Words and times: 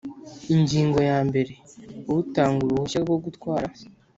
Ingingo 0.55 0.99
ya 1.09 1.19
mbere 1.27 1.51
Utanga 2.17 2.59
uruhushya 2.63 2.99
rwo 3.05 3.17
gutwara 3.23 3.67